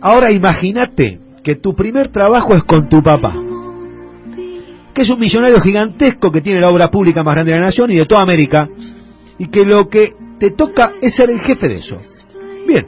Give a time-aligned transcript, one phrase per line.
[0.00, 3.34] Ahora imagínate que tu primer trabajo es con tu papá,
[4.92, 7.90] que es un millonario gigantesco que tiene la obra pública más grande de la nación
[7.90, 8.68] y de toda América,
[9.38, 11.98] y que lo que te toca es ser el jefe de eso.
[12.66, 12.86] Bien,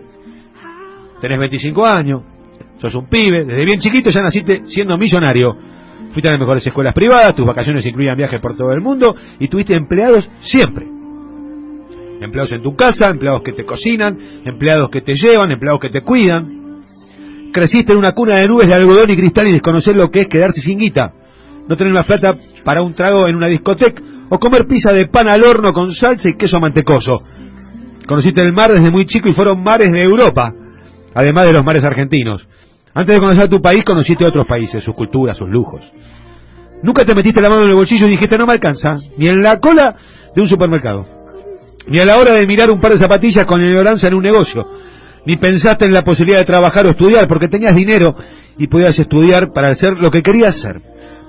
[1.21, 2.23] tenés 25 años,
[2.79, 5.57] sos un pibe, desde bien chiquito ya naciste siendo millonario.
[6.11, 9.49] Fuiste a las mejores escuelas privadas, tus vacaciones incluían viajes por todo el mundo y
[9.49, 10.87] tuviste empleados siempre.
[12.21, 16.01] Empleados en tu casa, empleados que te cocinan, empleados que te llevan, empleados que te
[16.01, 16.58] cuidan.
[17.53, 20.29] Creciste en una cuna de nubes de algodón y cristal y desconocer lo que es
[20.29, 21.13] quedarse sin guita.
[21.69, 25.29] No tener más plata para un trago en una discoteca o comer pizza de pan
[25.29, 27.21] al horno con salsa y queso mantecoso.
[28.07, 30.53] Conociste el mar desde muy chico y fueron mares de Europa,
[31.15, 32.47] además de los mares argentinos.
[32.95, 35.93] Antes de conocer tu país, conociste otros países, sus culturas, sus lujos.
[36.83, 39.43] Nunca te metiste la mano en el bolsillo y dijiste no me alcanza, ni en
[39.43, 39.97] la cola
[40.35, 41.07] de un supermercado,
[41.89, 44.65] ni a la hora de mirar un par de zapatillas con ignorancia en un negocio,
[45.29, 48.15] ni pensaste en la posibilidad de trabajar o estudiar porque tenías dinero
[48.57, 50.81] y podías estudiar para hacer lo que querías hacer.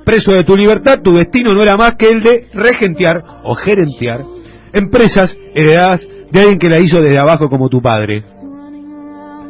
[0.06, 4.24] Preso de tu libertad, tu destino no era más que el de regentear o gerentear
[4.72, 8.24] empresas heredadas de alguien que la hizo desde abajo como tu padre.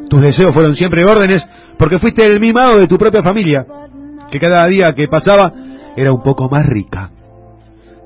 [0.10, 1.46] Tus deseos fueron siempre órdenes
[1.78, 3.68] porque fuiste el mimado de tu propia familia,
[4.32, 5.54] que cada día que pasaba
[5.96, 7.12] era un poco más rica.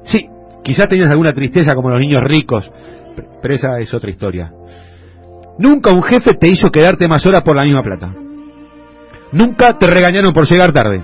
[0.04, 0.28] Sí,
[0.62, 2.70] quizás tenías alguna tristeza como los niños ricos,
[3.42, 4.52] pero esa es otra historia.
[5.58, 8.14] Nunca un jefe te hizo quedarte más horas por la misma plata.
[9.32, 11.04] Nunca te regañaron por llegar tarde.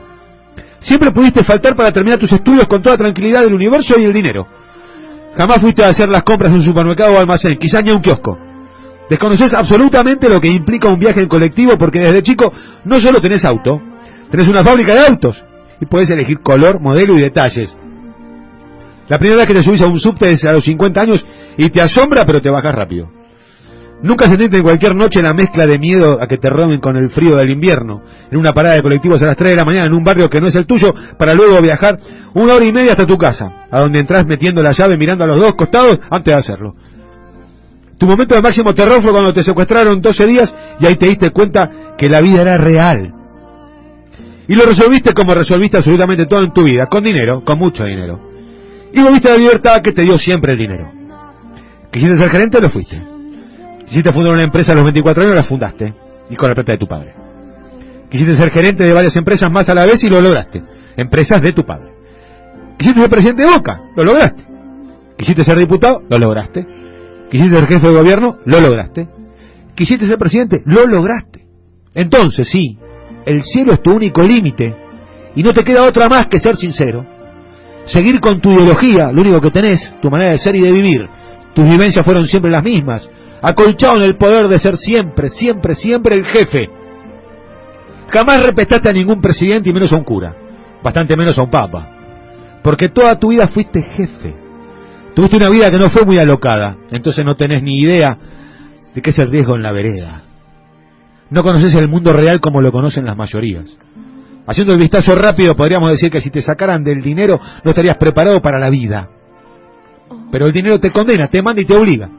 [0.79, 4.47] Siempre pudiste faltar para terminar tus estudios con toda tranquilidad del universo y el dinero.
[5.37, 8.01] Jamás fuiste a hacer las compras en un supermercado o almacén, quizá ni a un
[8.01, 8.37] kiosco.
[9.09, 12.51] Desconoces absolutamente lo que implica un viaje en colectivo porque desde chico
[12.85, 13.81] no solo tenés auto,
[14.29, 15.43] tenés una fábrica de autos
[15.81, 17.75] y puedes elegir color, modelo y detalles.
[19.07, 21.25] La primera vez que te subís a un subte es a los 50 años
[21.57, 23.18] y te asombra pero te bajas rápido.
[24.01, 27.09] Nunca sentiste en cualquier noche la mezcla de miedo a que te roben con el
[27.09, 29.93] frío del invierno, en una parada de colectivos a las 3 de la mañana en
[29.93, 31.99] un barrio que no es el tuyo, para luego viajar
[32.33, 35.27] una hora y media hasta tu casa, a donde entras metiendo la llave mirando a
[35.27, 36.75] los dos costados antes de hacerlo.
[37.97, 41.31] Tu momento de máximo terror fue cuando te secuestraron 12 días y ahí te diste
[41.31, 43.11] cuenta que la vida era real.
[44.47, 48.17] Y lo resolviste como resolviste absolutamente todo en tu vida, con dinero, con mucho dinero.
[48.93, 50.89] Y volviste a la libertad que te dio siempre el dinero.
[51.91, 52.61] ¿Quisiste ser gerente?
[52.61, 53.18] Lo fuiste.
[53.89, 55.95] Quisiste fundar una empresa a los 24 años, la fundaste.
[56.29, 57.15] Y con la plata de tu padre.
[58.07, 60.61] Quisiste ser gerente de varias empresas más a la vez y lo lograste.
[60.95, 61.91] Empresas de tu padre.
[62.77, 64.43] Quisiste ser presidente de Boca, lo lograste.
[65.17, 66.67] Quisiste ser diputado, lo lograste.
[67.31, 69.07] Quisiste ser jefe de gobierno, lo lograste.
[69.73, 71.47] Quisiste ser presidente, lo lograste.
[71.95, 72.77] Entonces, sí,
[73.25, 74.75] el cielo es tu único límite
[75.35, 77.05] y no te queda otra más que ser sincero.
[77.85, 81.09] Seguir con tu ideología, lo único que tenés, tu manera de ser y de vivir.
[81.55, 83.09] Tus vivencias fueron siempre las mismas.
[83.41, 86.69] Acolchado en el poder de ser siempre, siempre, siempre el jefe.
[88.09, 90.35] Jamás respetaste a ningún presidente y menos a un cura.
[90.83, 91.87] Bastante menos a un papa.
[92.63, 94.35] Porque toda tu vida fuiste jefe.
[95.13, 98.17] Tuviste una vida que no fue muy alocada, entonces no tenés ni idea
[98.93, 100.23] de qué es el riesgo en la vereda.
[101.29, 103.77] No conoces el mundo real como lo conocen las mayorías.
[104.47, 108.41] Haciendo el vistazo rápido, podríamos decir que si te sacaran del dinero, no estarías preparado
[108.41, 109.09] para la vida.
[110.31, 112.09] Pero el dinero te condena, te manda y te obliga.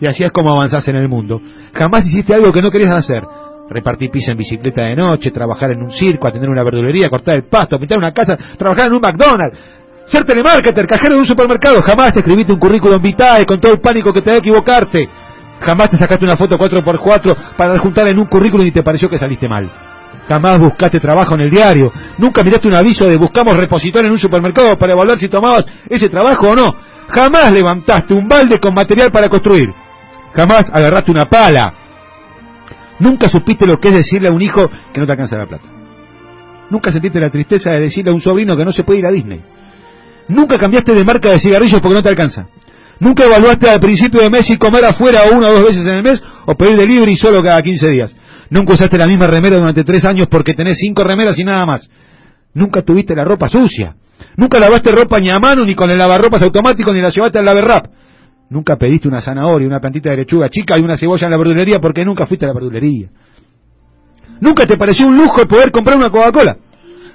[0.00, 1.40] Y así es como avanzás en el mundo.
[1.72, 3.22] Jamás hiciste algo que no querías hacer.
[3.68, 7.44] Repartir pizza en bicicleta de noche, trabajar en un circo, atender una verdulería, cortar el
[7.44, 9.58] pasto, pintar una casa, trabajar en un McDonald's,
[10.06, 11.82] ser telemarketer, cajero de un supermercado.
[11.82, 15.08] Jamás escribiste un currículum vitae con todo el pánico que te da equivocarte.
[15.60, 19.18] Jamás te sacaste una foto 4x4 para juntar en un currículum y te pareció que
[19.18, 19.70] saliste mal.
[20.28, 21.92] Jamás buscaste trabajo en el diario.
[22.18, 26.08] Nunca miraste un aviso de buscamos repositor en un supermercado para evaluar si tomabas ese
[26.08, 26.68] trabajo o no.
[27.08, 29.68] Jamás levantaste un balde con material para construir.
[30.34, 31.74] Jamás agarraste una pala.
[32.98, 35.68] Nunca supiste lo que es decirle a un hijo que no te alcanza la plata.
[36.70, 39.10] Nunca sentiste la tristeza de decirle a un sobrino que no se puede ir a
[39.10, 39.40] Disney.
[40.28, 42.46] Nunca cambiaste de marca de cigarrillos porque no te alcanza.
[43.00, 46.02] Nunca evaluaste al principio de mes si comer afuera una o dos veces en el
[46.02, 48.16] mes o pedir delivery solo cada 15 días.
[48.50, 51.88] Nunca usaste la misma remera durante tres años porque tenés cinco remeras y nada más.
[52.54, 53.94] Nunca tuviste la ropa sucia.
[54.36, 57.44] Nunca lavaste ropa ni a mano, ni con el lavarropas automático, ni la llevaste al
[57.44, 57.86] laverrap.
[58.50, 61.80] Nunca pediste una zanahoria, una plantita de lechuga chica y una cebolla en la verdulería
[61.80, 63.08] porque nunca fuiste a la verdulería.
[64.40, 66.56] Nunca te pareció un lujo poder comprar una Coca-Cola.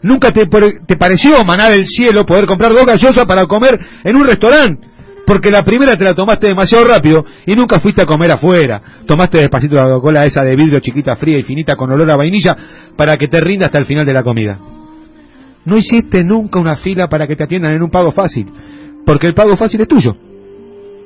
[0.03, 4.27] Nunca te, te pareció maná del cielo poder comprar dos gallosas para comer en un
[4.27, 4.87] restaurante.
[5.25, 8.81] Porque la primera te la tomaste demasiado rápido y nunca fuiste a comer afuera.
[9.07, 12.55] Tomaste despacito la Coca-Cola esa de vidrio chiquita, fría y finita con olor a vainilla
[12.95, 14.59] para que te rinda hasta el final de la comida.
[15.65, 18.51] No hiciste nunca una fila para que te atiendan en un pago fácil.
[19.05, 20.11] Porque el pago fácil es tuyo.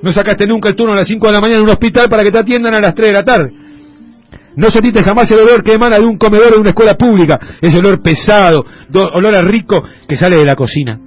[0.01, 2.23] No sacaste nunca el turno a las 5 de la mañana en un hospital para
[2.23, 3.51] que te atiendan a las 3 de la tarde.
[4.55, 7.77] No sentiste jamás el olor que emana de un comedor de una escuela pública, ese
[7.77, 8.65] olor pesado,
[9.13, 10.99] olor a rico que sale de la cocina.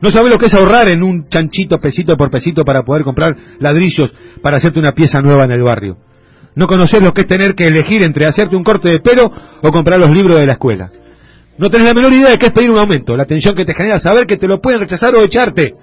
[0.00, 3.36] No sabes lo que es ahorrar en un chanchito pesito por pesito para poder comprar
[3.58, 4.12] ladrillos
[4.42, 5.98] para hacerte una pieza nueva en el barrio.
[6.54, 9.30] No conoces lo que es tener que elegir entre hacerte un corte de pelo
[9.62, 10.90] o comprar los libros de la escuela.
[11.58, 13.74] No tenés la menor idea de qué es pedir un aumento, la tensión que te
[13.74, 15.74] genera saber que te lo pueden rechazar o echarte.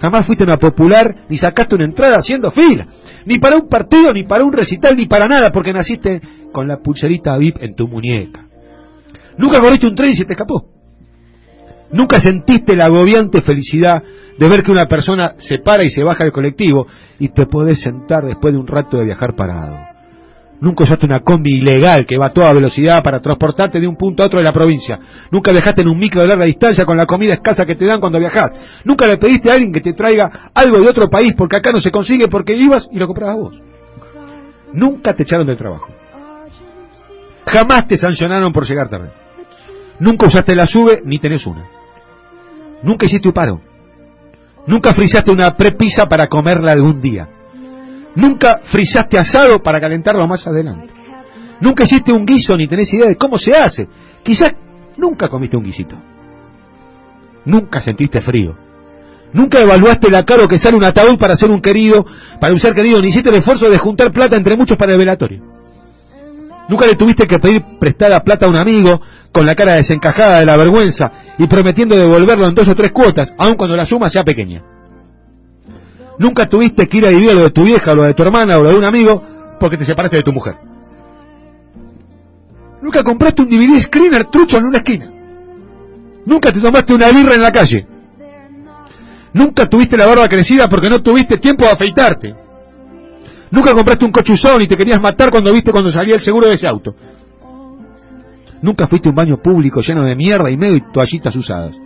[0.00, 2.86] Jamás fuiste una popular ni sacaste una entrada haciendo fila.
[3.26, 6.20] Ni para un partido, ni para un recital, ni para nada, porque naciste
[6.52, 8.46] con la pulserita VIP en tu muñeca.
[9.36, 10.68] Nunca corriste un tren y se te escapó.
[11.92, 14.02] Nunca sentiste la agobiante felicidad
[14.38, 16.86] de ver que una persona se para y se baja del colectivo
[17.18, 19.89] y te podés sentar después de un rato de viajar parado.
[20.60, 24.22] Nunca usaste una combi ilegal que va a toda velocidad para transportarte de un punto
[24.22, 24.98] a otro de la provincia.
[25.30, 27.98] Nunca viajaste en un micro de larga distancia con la comida escasa que te dan
[27.98, 28.52] cuando viajas.
[28.84, 31.80] Nunca le pediste a alguien que te traiga algo de otro país porque acá no
[31.80, 33.62] se consigue porque ibas y lo comprabas vos.
[34.74, 35.88] Nunca te echaron del trabajo.
[37.46, 39.10] Jamás te sancionaron por llegar tarde.
[39.98, 41.64] Nunca usaste la sube ni tenés una.
[42.82, 43.60] Nunca hiciste un paro.
[44.66, 47.28] Nunca frisaste una prepisa para comerla algún día.
[48.14, 50.92] Nunca frisaste asado para calentarlo más adelante.
[51.60, 53.86] Nunca hiciste un guiso ni tenés idea de cómo se hace.
[54.22, 54.54] Quizás
[54.96, 55.96] nunca comiste un guisito.
[57.44, 58.56] Nunca sentiste frío.
[59.32, 62.04] Nunca evaluaste la caro que sale un ataúd para ser un querido,
[62.40, 64.98] para un ser querido, ni hiciste el esfuerzo de juntar plata entre muchos para el
[64.98, 65.42] velatorio.
[66.68, 69.00] Nunca le tuviste que pedir prestada plata a un amigo
[69.32, 73.32] con la cara desencajada de la vergüenza y prometiendo devolverlo en dos o tres cuotas,
[73.38, 74.62] aun cuando la suma sea pequeña.
[76.20, 78.58] Nunca tuviste que ir a vivir lo de tu vieja, o lo de tu hermana,
[78.58, 79.22] o lo de un amigo,
[79.58, 80.54] porque te separaste de tu mujer.
[82.82, 85.10] Nunca compraste un DVD screener trucho en una esquina.
[86.26, 87.86] Nunca te tomaste una birra en la calle.
[89.32, 92.34] Nunca tuviste la barba crecida porque no tuviste tiempo de afeitarte.
[93.50, 96.54] Nunca compraste un cochuzón y te querías matar cuando viste cuando salía el seguro de
[96.56, 96.94] ese auto.
[98.60, 101.80] Nunca fuiste a un baño público lleno de mierda y medio y toallitas usadas.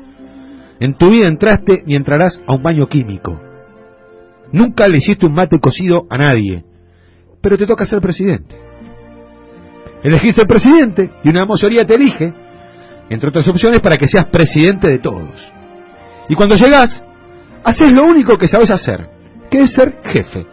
[0.81, 3.44] En tu vida entraste ni entrarás a un baño químico.
[4.53, 6.65] Nunca le hiciste un mate cocido a nadie,
[7.41, 8.57] pero te toca ser presidente.
[10.03, 12.33] Elegiste el presidente y una mayoría te elige,
[13.09, 15.53] entre otras opciones, para que seas presidente de todos.
[16.29, 17.05] Y cuando llegas,
[17.65, 19.09] haces lo único que sabes hacer,
[19.51, 20.47] que es ser jefe,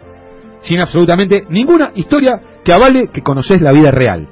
[0.60, 4.28] sin absolutamente ninguna historia que avale que conoces la vida real.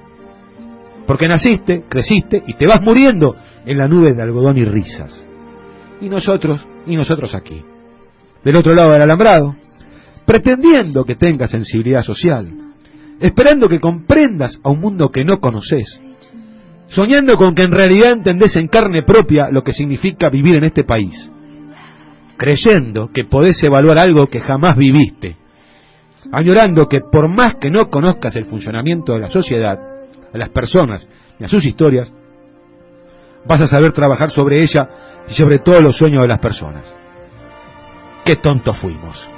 [1.06, 3.36] Porque naciste, creciste y te vas muriendo
[3.66, 5.26] en la nube de algodón y risas.
[6.00, 7.62] Y nosotros, y nosotros aquí
[8.44, 9.56] del otro lado del alambrado,
[10.25, 12.46] pretendiendo que tengas sensibilidad social,
[13.20, 16.00] esperando que comprendas a un mundo que no conoces,
[16.88, 20.84] soñando con que en realidad entendés en carne propia lo que significa vivir en este
[20.84, 21.32] país,
[22.37, 25.37] creyendo que podés evaluar algo que jamás viviste,
[26.32, 29.78] añorando que por más que no conozcas el funcionamiento de la sociedad,
[30.32, 31.08] a las personas
[31.38, 32.12] y a sus historias,
[33.46, 34.88] vas a saber trabajar sobre ella
[35.28, 36.94] y sobre todos los sueños de las personas
[38.25, 39.28] qué tontos fuimos.